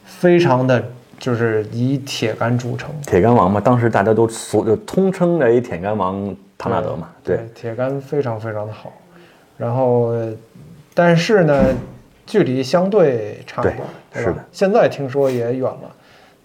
[0.05, 0.83] 非常的
[1.19, 3.61] 就是以铁杆著称，铁杆王嘛。
[3.61, 8.93] 当时大家都所就通称为铁杆王唐纳德嘛，对，铁杆非常非常的好。
[9.59, 10.13] 然后，
[10.95, 11.65] 但是呢，
[12.25, 13.79] 距离相对差一点，
[14.15, 14.45] 是的。
[14.53, 15.96] 现在听说也远了。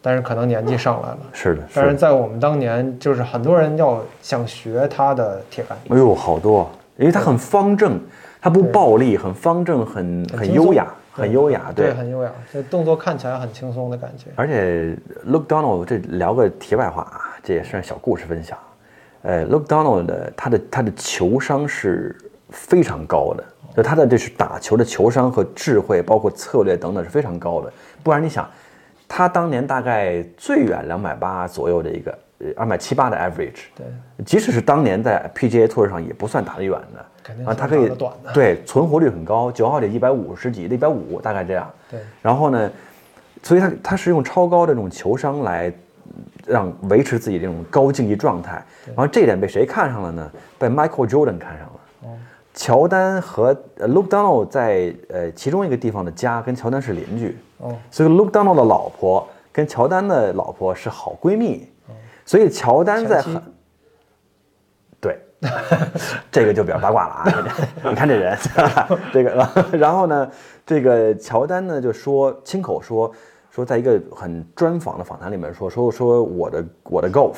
[0.03, 1.61] 但是可能年纪上来了，是的。
[1.75, 5.77] 但是在我们当年，就是很多人要想学他的铁杆。
[5.89, 7.99] 哎呦，好多，因为他很方正，
[8.41, 14.31] 他不暴力，很方正，很很优雅，很优雅，对，很优雅，这动作看起来很轻松的感觉。
[14.35, 18.57] 而且，Look Donald，这聊个题外话啊，这也算小故事分享。
[19.21, 22.15] 呃，Look Donald 的他的他的球商是
[22.49, 23.43] 非常高的，
[23.77, 27.71] 就他的这是打球的球商和智慧，包括策略等等是非常高的。
[28.01, 28.49] 不然你想。
[29.13, 33.63] 他当年大概最远两百八左右的一个，呃，二百七八的 average。
[33.75, 33.85] 对，
[34.25, 37.45] 即使是当年在 PGA Tour 上也不算打得远的。
[37.45, 37.91] 啊，他可以
[38.33, 41.69] 对存活率很高，九号得一百五十几，一百五大概这样。
[41.89, 41.99] 对。
[42.21, 42.71] 然后呢，
[43.43, 45.69] 所以他他是用超高的这种球商来
[46.47, 48.63] 让维持自己这种高竞技状态。
[48.85, 50.31] 然后这点被谁看上了呢？
[50.57, 51.79] 被 Michael Jordan 看上了。
[52.03, 52.17] 哦。
[52.53, 57.37] 乔丹和 Luke Donald 在呃其中一个地方的家跟乔丹是邻居。
[57.61, 61.69] 哦，所以 Luke Donald 的老婆跟乔丹的老婆是好闺蜜，
[62.25, 63.39] 所以乔丹在很，
[64.99, 65.19] 对，
[66.31, 67.45] 这个就比较八卦了啊！
[67.87, 68.35] 你看这人，
[69.13, 69.47] 这个，
[69.77, 70.31] 然后呢，
[70.65, 73.11] 这个乔丹呢就说亲口说
[73.51, 77.37] 说，在一个很专访的访谈里面说说说我的我的 golf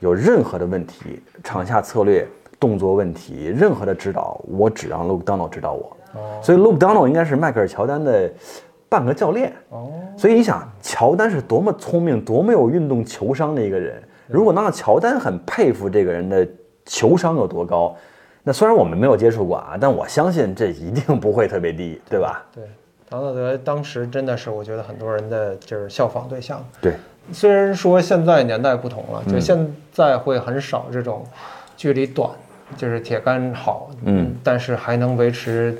[0.00, 2.26] 有任何的问题，场下策略、
[2.58, 5.96] 动作问题，任何的指导，我只让 Luke Donald 指导我。
[6.14, 8.32] 哦，所以 Luke Donald 应该是迈克尔乔丹的。
[8.92, 14.02] 半个教练哦，所以你想，乔丹是多么聪明、多么有运动球商的一个人。
[14.26, 16.46] 如果能让乔丹很佩服这个人的
[16.84, 17.96] 球商有多高，
[18.42, 22.44] 那虽然我们没有接触过啊，但我相信这一定不会特别低，对吧？
[22.54, 22.64] 对，
[23.08, 26.62] 唐纳德当时真的是我觉得很多人的就是效仿对象。
[26.78, 26.92] 对，
[27.32, 31.24] 虽然说现在年代不同了，就现在会很少这种
[31.78, 32.28] 距离短，
[32.76, 35.74] 就是铁杆好，嗯，但是还能维持。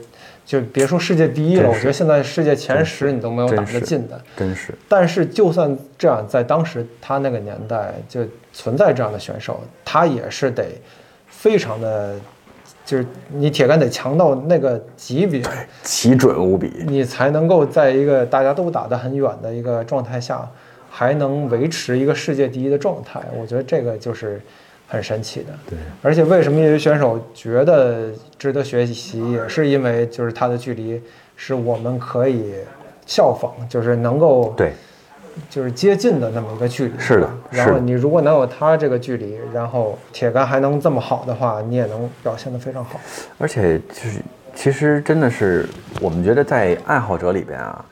[0.53, 4.75] 就别说世界第一了，我觉得现在世界前十你都没有打得进的，真是。
[4.87, 8.21] 但是就算这样，在当时他那个年代就
[8.53, 10.67] 存在这样的选手，他也是得
[11.27, 12.17] 非常的，
[12.85, 15.43] 就是你铁杆得强到那个级别，
[15.85, 20.47] 奇准无比，你才能够在一个大家都打得很远的一个状态下，
[20.91, 23.23] 还能维持一个世界第一的状态。
[23.41, 24.39] 我觉得这个就是。
[24.93, 25.79] 很神奇的，对。
[26.03, 31.01] 而且为什么业余选手觉得值得学习，也是因为就是他的距离
[31.35, 32.53] 是我们可以
[33.07, 34.75] 效仿，就是能够对，
[35.49, 36.93] 就是接近的那么一个距离。
[36.99, 37.31] 是的。
[37.51, 43.01] 然后你如果能有他这个距离，然后铁杆还能这么好的话，你也能表现得非常好。
[43.39, 44.21] 而且就是
[44.55, 45.67] 其实真的是
[46.03, 47.83] 我们觉得在爱好者里边啊，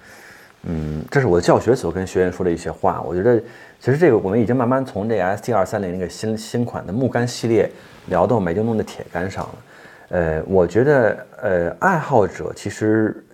[0.64, 3.42] 嗯，这是我的教学所跟学员说的一些话，我觉得。
[3.80, 7.70] 其实这个我们已经慢慢从这个 ST 二三零那个新新款的木杆系列
[8.08, 9.54] 聊到美津浓的铁杆上了。
[10.10, 13.24] 呃，我觉得呃，爱好者其实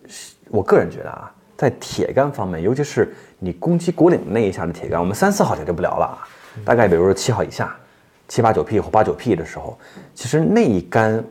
[0.48, 6.22] 我个人觉得啊，在铁杆方面，尤其是你攻击果岭那一下的铁杆，我们三四号铁就不聊了啊。
[6.64, 7.74] 大概比如说七号以下，
[8.28, 9.76] 七八九 P 或八九 P 的时候，
[10.14, 11.24] 其实那一杆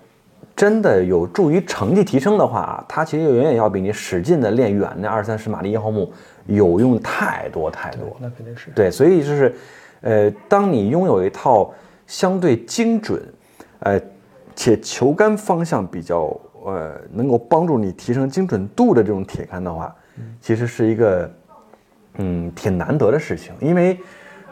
[0.57, 6.11] 真的有助于成绩提升的话，它其实远远要比你使劲的练远那二三十马力一号木。
[6.45, 8.69] 有用太多太多，那肯定是。
[8.71, 9.55] 对，所以就是
[10.01, 11.73] 呃，当你拥有一套
[12.05, 13.21] 相对精准，
[13.79, 13.99] 呃，
[14.55, 19.93] 且球杆方向比较呃能够帮助你提升精准度的这种铁杆的话，
[20.39, 21.31] 其实是一个
[22.15, 23.99] 嗯挺难得的事情，因为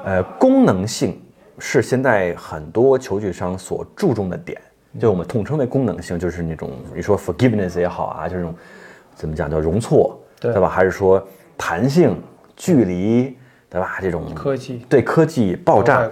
[0.03, 1.21] 呃功能性
[1.60, 4.60] 是现在很多球具商所注重的点，
[4.99, 8.53] 就我们统称为功能性，就是那种你说 forgiveness 也好啊，这种
[9.15, 10.67] 怎么讲叫容错，对吧？
[10.67, 11.25] 还是说
[11.58, 12.22] 弹性、
[12.56, 13.38] 距离，
[13.70, 13.98] 对吧？
[14.02, 16.10] 这种科技对科技爆炸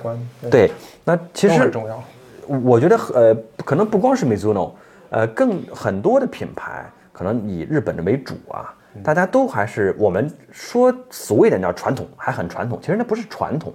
[0.49, 0.71] 对，
[1.03, 2.03] 那其实重要。
[2.47, 4.71] 我觉得呃，可能不光是 Mizuno，
[5.09, 8.73] 呃，更很多的品牌可能以日本的为主啊，
[9.03, 12.77] 大家都还是我们说俗一点叫传统，还很传统。
[12.81, 13.71] 其实那不是传统，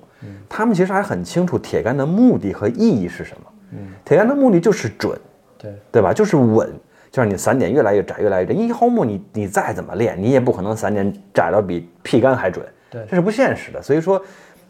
[0.48, 3.80] 他们其实还很清楚铁杆的目的和意义是什么。
[4.04, 5.18] 铁杆的目的就是准，
[5.56, 6.12] 对对吧？
[6.12, 6.70] 就是稳，
[7.16, 8.52] 就是你散点越来越窄，越来越窄。
[8.52, 13.80] 一毫木你你再怎么练，你也不可能散点窄到比屁杆还准，对这是不现实的。
[13.80, 14.22] 所以说，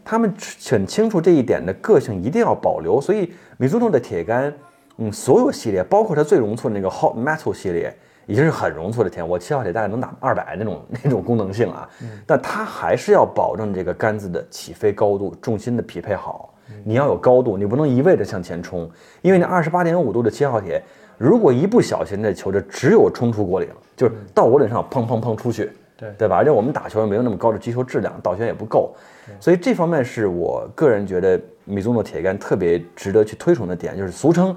[0.05, 0.33] 他们
[0.69, 3.01] 很清楚这一点的个性一定要保留。
[3.01, 4.53] 所以，Mizuno 的铁杆，
[4.95, 7.93] 嗯，所有系列，包括它最容错的那个 Hot Metal 系列，
[8.27, 9.21] 已经是很容错的铁。
[9.21, 11.89] 我七号铁大概能打二百那种那种功能性啊，
[12.25, 16.53] 但它还是要保证这个杆子的起飞高度、重心的匹配好。
[16.85, 18.89] 你要有高度，你不能一味的向前冲，
[19.21, 20.81] 因为你二十八点五度的七号铁，
[21.17, 26.37] 如果一不小心这球就只有冲出果岭，就是到我脸上砰砰砰出去，对对吧？
[26.37, 28.93] 而且我们打球也没有那么高的击球质量，倒旋也不够，
[29.39, 34.55] 所以这方面是我个人觉得米宗诺铁杆特别值得去推崇的点，就是俗称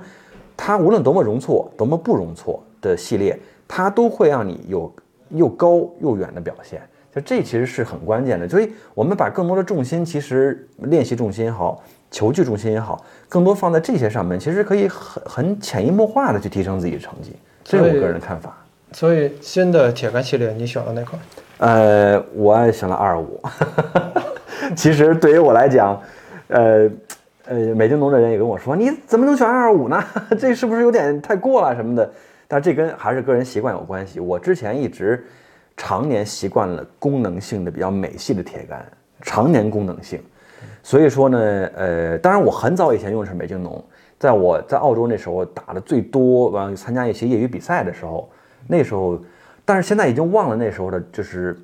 [0.57, 4.93] 它无论多么容错、多么不容错的系列，它都会让你有
[5.31, 6.83] 又高又远的表现。
[7.13, 18.57] 就这其实是很关键的，所以我们把更多的重心，其实练习重心也好，球具重心也好，更多放在这些上面，其实可以很很潜移默化的去提升自己的成绩，这是我个人的看法。
[18.93, 21.21] 所以新的铁杆系列你选了哪款？
[21.59, 23.41] 呃，我选了二五。
[24.75, 26.01] 其实对于我来讲，
[26.49, 26.91] 呃
[27.47, 30.03] 呃，美津浓的人也跟我说，你怎么能选二五呢？
[30.39, 32.11] 这是不是有点太过了什么的？
[32.49, 34.19] 但这跟还是个人习惯有关系。
[34.19, 35.25] 我之前一直
[35.77, 38.85] 常年习惯了功能性的比较美系的铁杆，
[39.23, 40.21] 常年功能性。
[40.83, 41.39] 所以说呢，
[41.77, 43.83] 呃，当然我很早以前用的是美津浓，
[44.19, 48.29] 在我在澳洲那时候打的最多，完了参加一些业余比赛的时候，
[48.67, 49.21] 那时候，
[49.65, 51.59] 但是现在已经忘了那时候的就是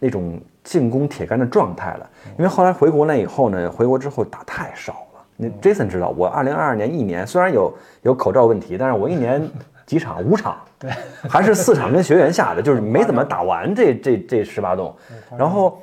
[0.00, 2.10] 那种进攻铁杆的状态了。
[2.36, 5.24] 因为后来回国了以后呢，回国之后打太少了。
[5.36, 7.72] 那 Jason 知道，我二零二二年一年虽然有
[8.02, 9.48] 有口罩问题，但是我一年
[9.86, 10.90] 几场五场，对，
[11.28, 14.94] 还是四场跟学员下的，就是没怎么打完这这这十八洞，
[15.38, 15.80] 然后。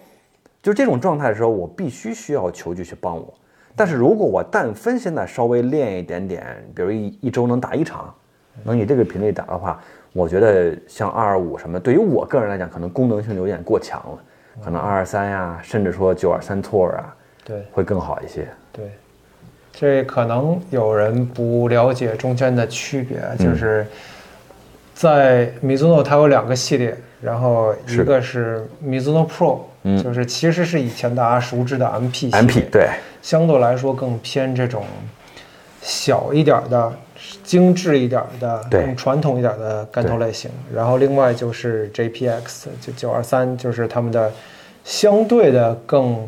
[0.66, 3.32] 就这种状态的时候，我必须需要球具去帮我。
[3.76, 8.12] 但是如果我但分现在稍微练一点点，比如一一周能打一场，
[8.64, 9.80] 能以这个频率打的话，
[10.12, 14.18] 我觉得像二二五什么，对于我个人来讲，可能功能性有点过强了，
[14.64, 17.64] 可能二二三呀，甚至说九二三 Tour 啊，对。
[17.72, 18.48] 会更好一些。
[18.72, 18.90] 对，
[19.72, 23.38] 这可能有人不了解中间的区别，嗯。
[23.38, 23.86] 就是
[24.96, 30.04] 在 Mizuno 它有两个系列，然后一个是 Mizuno Pro，嗯。
[30.04, 32.90] 就是其实是以前大家熟知的 MP 系列 MP 对，
[33.22, 34.84] 相对来说更偏这种
[35.82, 36.92] 小一点的、
[37.44, 40.52] 精致一点的、更传统一点的杆头类型。
[40.74, 44.32] 然后另外就是 JPX，就九二三，就是他们的
[44.84, 46.28] 相对的更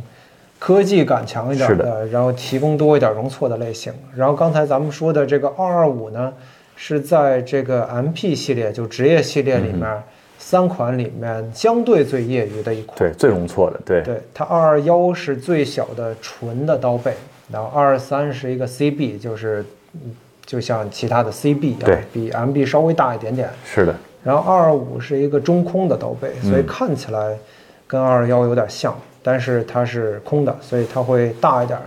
[0.59, 3.93] 科技感强一点的，然后提供多一点容错的类型。
[4.15, 6.33] 然后刚才咱们说的这个二二五呢，
[6.75, 10.01] 是在这个 MP 系列，就职业系列里面、
[10.49, 12.97] 三款里面相对最业余的一款。
[12.97, 17.13] 对，最容错的，对，对，它二二幺是最小的纯的刀背，
[17.51, 23.49] 然后二二三是一个 CB，就是嗯就像其他的 CB 一样对，比 MB 稍微大一点点。
[23.65, 27.37] 是的，然后二二五是一个中空的刀背，所以看起来
[27.85, 31.83] 跟二二幺有点像，但是它是空的，所以它会大一点儿。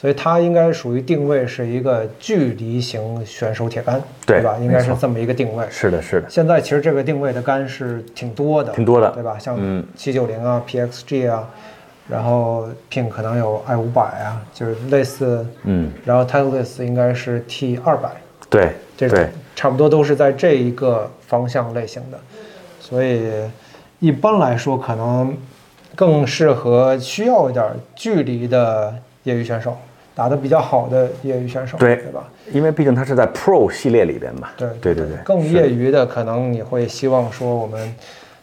[0.00, 4.56] 所以它应该属于定位是一个距离型选手铁杆，对吧？
[4.60, 5.66] 应该是这么一个定位。
[5.68, 9.10] 是的，是的，现在其实这个定位的杆是挺多的，挺多的。
[9.10, 9.36] 对吧？
[9.40, 9.84] 像嗯。
[9.96, 11.50] 七九零啊、PXG 啊，
[12.08, 18.08] 然后 Pin 可能有 i 五百啊，就是类似，嗯，然后 Titleist 应该是 T 二百，
[18.48, 22.20] 对，这种对，差不多都是在这一个方向类型的，
[22.78, 23.28] 所以
[23.98, 25.36] 一般来说可能
[25.96, 29.76] 更适合需要一点距离的业余选手，
[30.18, 32.28] 打得比较好的业余选手，对对吧？
[32.50, 37.94] 因为毕竟它是在 Pro 系列里边嘛，对对对对，更业余的可能你会希望说我们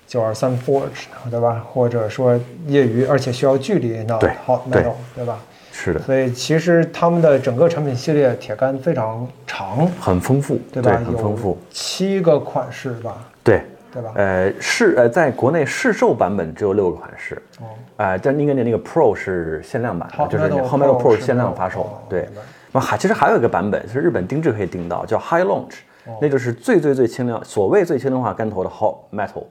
[0.08, 1.66] 九二三 Forge 对吧？
[1.70, 5.38] 或者说业余而且需要距离那对 Hot 对 Metal 对吧？
[5.74, 10.94] 是的，所以其实他们的整个产品系列铁杆非常长，很丰富，对吧？
[11.06, 13.62] 很丰富，七个款式吧，对，
[13.96, 14.12] 对吧？
[14.16, 21.90] 呃，市呃，在国内市售版本只有六个款式，哦，呃，但应该那那个 Pro 是限量版的，就是 Hot Metal Pro 限量发售。
[22.10, 22.28] 对。
[22.74, 25.76] 那还其实还有一个版本是日本定制可以订到，叫 High Launch，
[26.20, 29.46] 那就是最最最轻量，所谓最轻量化干头的 Hot Metal，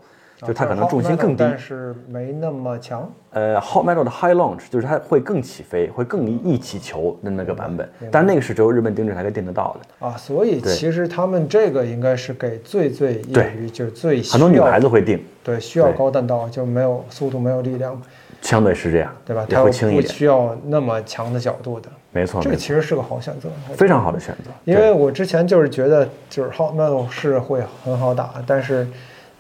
[0.47, 1.38] 就它可能重心更低。
[1.38, 3.11] 但是没那么强。
[3.30, 10.07] 呃，Hot Metal 的 High Launch 就是它会更起飞，会更易起球的那个版本，但那个是只有日本定制才可以订得到的。
[10.07, 18.01] 啊，所以其实他们这个应该是给最最业余，就是最很多女孩子会订，对需要高弹道，就没有速度，没有力量，
[18.40, 19.45] 相对是这样，对吧？
[19.51, 23.49] 它不会轻一点，需要那么强的角度的，没错，这个其实是个好选择。
[23.72, 24.51] 非常好的选择。
[24.64, 28.86] 因为我之前就是觉得，就是 Hot Metal 是会很好打，但是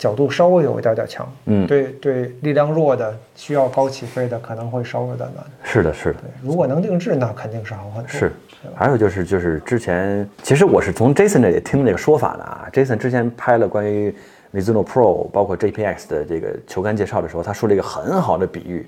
[0.04, 5.42] 角度稍微有一点点强，嗯对对，力量弱的需要高起飞的可能会稍微有点难。
[5.62, 6.18] 是的，是的。
[6.20, 8.08] 对，如果能定制，那肯定是好很多。
[8.08, 8.30] 是，
[8.74, 12.68] 还有就是就是之前，其实我是从 Jason 这里听这个说法的啊。
[12.70, 14.14] Jason 之前拍了关于
[14.52, 18.86] Mizuno Pro 包括 JPX 的这个球杆介绍的时候，他说了一个很好的比喻。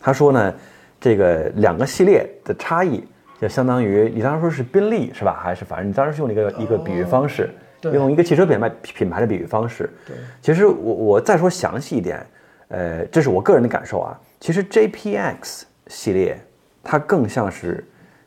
[0.00, 0.54] 他说呢，
[1.00, 3.02] 这个两个系列的差异，
[3.40, 5.36] 就相当于你当时说是宾利是吧？
[5.42, 9.90] 还是反正你当时是用了一个一个比喻方式，对用一个汽车品牌品牌的比喻方式。
[10.06, 12.26] 对，其实我我再说详细一点，
[12.68, 14.18] 呃，这是我个人的感受啊。
[14.40, 16.38] 其实 JPX 系列
[16.82, 17.84] 它更像是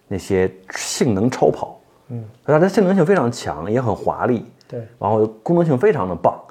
[0.07, 1.79] 那些性能超跑，
[2.09, 6.41] 嗯，它的性能性非常强，也很华丽，对，然后功能性非常的棒。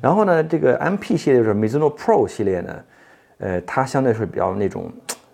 [0.00, 2.84] 然后呢，这个 MP 系列就是 Mizuno Pro 系列呢，
[3.38, 4.90] 呃，它相对是比较那种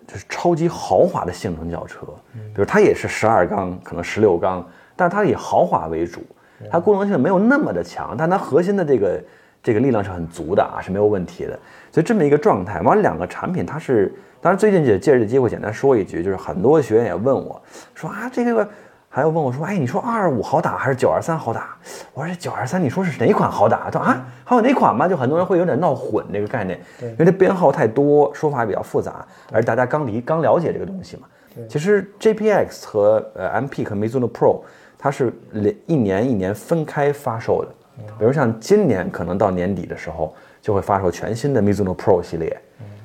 [0.07, 1.99] 就是超级豪华的性能轿车，
[2.33, 6.23] 比如它也是十二缸，可能十六缸，但是它以豪华为主，
[6.71, 9.23] 它功能性没有那么的强，但它核心的这个
[9.61, 11.57] 这个力量是很足的啊，是没有问题的。
[11.91, 17.61] 所以这么一个状态，完了两个产品它是，当然最近也借着这机会简单说一句，就是很多学员也问我
[17.93, 18.67] 说啊，这个
[19.09, 21.75] 还要问我说，哎，你说二二五好打还是九二三好打？
[22.13, 23.89] 我说这九二三你说是哪款好打？
[23.89, 25.07] 他说啊，还有哪款吗？
[25.07, 31.23] 就很多人会有点闹混这个概念，因为它编号太多，说法也比较复杂，而大家刚离刚了解这个东西嘛。
[31.67, 34.61] 其实 JPX 和呃 MP 和 Mizuno Pro
[34.97, 37.69] 它是连一年一年分开发售的，
[38.17, 42.57] 比如像今年可能到年底的时候就会发售全新的 Mizuno Pro 系列，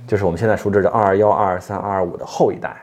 [0.06, 2.76] 就是我们现在熟知的二二幺、二二三、二二五的后一代。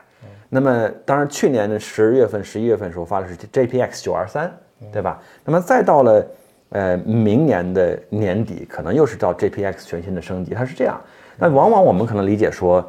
[0.48, 4.52] 那么当然去年的十月份、十一月份的时候发的是 JPX 九二三，
[4.92, 5.20] 对吧？
[5.44, 6.26] 那么再到了
[6.70, 11.00] 呃明年的年底，可能又是到 JPX 全新的升级，它是这样。
[11.36, 12.84] 那往往我们可能理解说，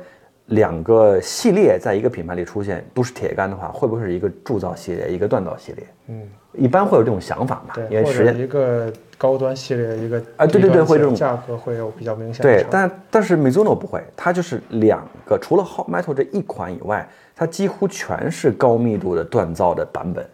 [0.52, 5.86] 两个系列在一个品牌里出现都是铁杆的话，会不会是一个铸造系列，一个锻造系列？
[6.08, 7.74] 嗯，一般会有这种想法嘛？
[7.74, 20.26] 对，因为时间一个高端系列，一个啊对对对会这种价格会有比较明显的对差，但但是 Mizuno 不会，它就是两个，除了 Hot Metal 这一款以外，它几乎全是高密度的锻造的版本，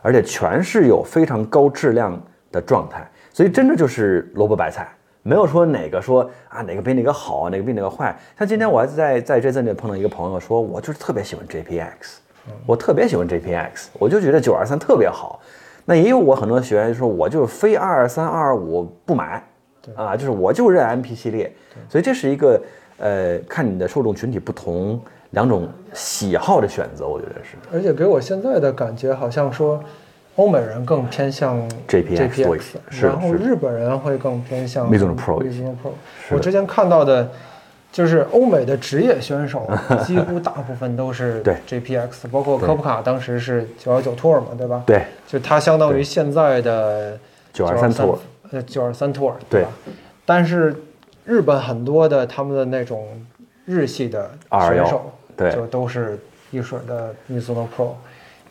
[0.00, 2.18] 而且全是有非常高质量
[2.50, 4.88] 的状态，所以真的就是萝卜白菜，
[5.28, 8.16] 没有说哪个说啊哪个比哪个好，哪个比哪个坏。
[8.38, 11.90] 像今天我还在在这阵子碰到一个朋友说，我就是特别喜欢 JPX，
[12.64, 15.38] 我特别喜欢 JPX，我就觉得九二三特别好。
[15.84, 19.42] 那也有我很多学员说，我就是非二二三、二二五不买，
[19.94, 21.52] 啊，就是我就认 MP 系列，
[21.90, 22.62] 所以这是一个
[22.96, 24.98] 呃，看你的受众群体不同，
[25.30, 27.56] 两种喜好的选择，我觉得是。
[27.70, 29.78] 而且给我现在的感觉好像说，
[30.38, 32.58] 欧美人更偏向 JPX
[33.02, 35.42] 然后日本人会更偏向 Mizuno Pro。
[35.42, 35.90] Mizuno Pro。
[36.30, 37.28] 我之前看到的，
[37.90, 39.68] 就是欧美的职业选手
[40.06, 44.84] 几乎大部分都是对 JPX，包括科普卡当时是九幺九 Tour 嘛，对吧？
[44.86, 47.18] 对，就它相当于现在的
[47.52, 48.18] 九二三 Tour
[48.52, 49.70] 呃，九二三 Tour，对吧？
[50.24, 50.72] 但是
[51.24, 53.08] 日本很多的他们的那种
[53.64, 56.16] 日系的选手，对就都是
[56.52, 57.90] 一水的 Mizuno Pro，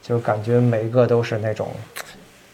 [0.08, 1.68] 就感觉每一个都是那种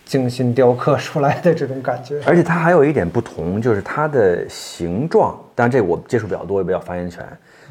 [0.03, 2.19] 精心雕刻出来的这种感觉。
[2.25, 7.23] 而且它还有一点不同，就是它的形状，当然这个我接触比较多，也比较发言权。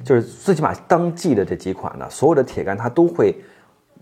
[0.04, 3.36] 就是最起码当季的这几款呢，所有的铁杆它都会，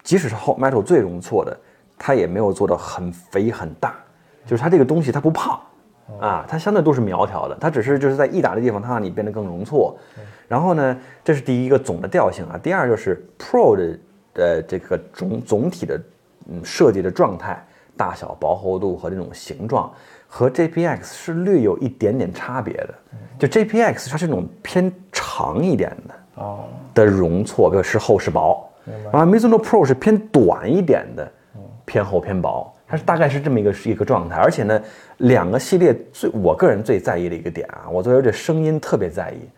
[0.02, 1.58] 即使是 Hot Metal 最容错的，
[1.98, 3.94] 它也没有做到很肥很大，
[4.44, 5.58] 就是它这个东西它不胖
[6.20, 9.98] 啊，它相对都是苗条的，它只是就是在易打的地方它让你变得更容错。
[10.46, 13.98] 然后呢，这是第一个总的调性啊，第二就是 Pro 的
[14.40, 16.00] 呃这个总总体的
[16.50, 17.62] 嗯设计的状态、
[17.96, 19.92] 大小、薄厚度和这种形状，
[20.26, 22.94] 和 JPX 是略有一点点差别的。
[23.38, 26.64] 就 JPX 它是那种偏长一点的哦，
[26.94, 28.66] 的容错，比如是厚是薄。
[28.84, 31.30] 明白然后 Mizuno Pro 是偏短一点的，
[31.84, 34.36] 偏厚偏薄，它是大概是这么一个是一个状态。
[34.36, 34.82] 而且呢，
[35.18, 39.48] 两个系列最我个人最在意的一个点啊，我作为这声音特别在意。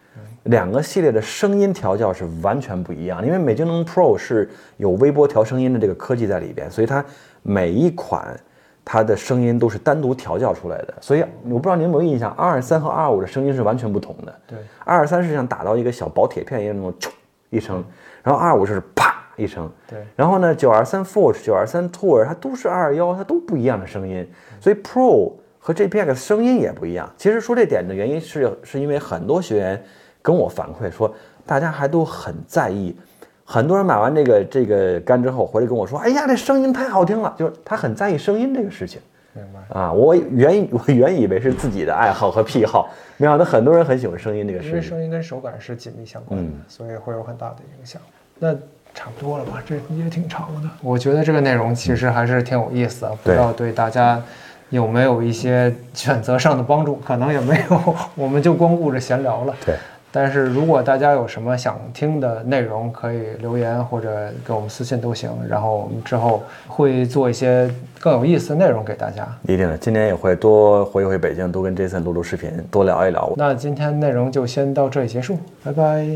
[0.45, 7.05] 两个系列的声音调教是完全不一样的，因为美津浓 Pro 是有微波调声音的这个科技在里边，所以它
[7.43, 8.39] 每一款
[8.85, 10.95] 它的声音都是单独调教出来的。
[11.01, 14.35] 所以我不知道您有没有印象，R 三和 R 五的声音是完全不同的。
[14.49, 17.11] 对，R 三是像打到一个小薄铁片一样那种啾
[17.51, 17.85] 一声，
[18.25, 19.71] 然后 R 五是啪一声。
[19.89, 24.29] 对然后呢，九二三 Forge、九二三 Tour 它都是二二幺，它都不一样的声音，
[24.61, 27.09] 所以 Pro 和 JPX 声音也不一样。
[27.17, 29.85] 其实说这点的原因是，是因为很多学员
[30.23, 31.13] 跟我反馈说，
[31.45, 32.97] 大家还都很在意。
[33.45, 39.01] 很多人买完这个这个杆之后回来跟我说：“哎呀，这声音太好听了！”就是他很在意声音这个事情
[39.35, 39.79] 明白。
[39.79, 39.93] 啊。
[39.93, 44.71] 我原 我原以为是自己的爱好和癖好，没想到很多人很喜欢声音这个事情。
[44.71, 48.01] 因为声音跟手感是紧密相关的，嗯所以会有很大的影响。
[48.39, 48.55] 那
[48.95, 49.63] 差不多了吧？
[49.67, 50.71] 这也挺长的。
[50.81, 54.23] 我觉得这个内容其实还是挺有意思的，不知道对大家
[54.71, 56.97] 有没有一些选择上的帮助？
[57.05, 59.55] 可能也没有，我们就光顾着闲聊了。
[59.67, 59.75] 对，
[60.13, 65.31] 但是如果大家有什么想听的内容，可以留言或者给我们私信都行。
[65.49, 69.27] 然后我们之后会做一些更有意思的内容给大家。
[69.45, 73.33] 一定的，今年也会多回一回北京，多跟 Jason 录录视频，多聊一聊。
[73.37, 76.07] 那今天内容就先到这里结束，拜拜。